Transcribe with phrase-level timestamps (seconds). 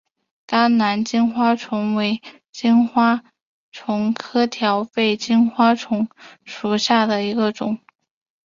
[0.47, 3.21] 甘蓝金花虫为金花
[3.71, 6.09] 虫科条背金花虫
[6.43, 7.77] 属下的一个种。